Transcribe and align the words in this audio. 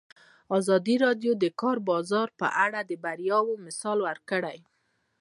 ازادي 0.57 0.95
راډیو 1.05 1.31
د 1.37 1.39
د 1.43 1.45
کار 1.61 1.77
بازار 1.89 2.27
په 2.39 2.47
اړه 2.65 2.79
د 2.83 2.91
بریاوو 3.03 3.61
مثالونه 3.65 4.05
ورکړي. 4.09 4.59